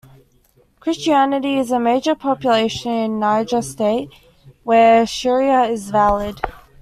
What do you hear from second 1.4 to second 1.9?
is a